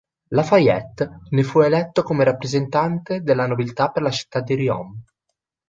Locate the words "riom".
4.55-5.03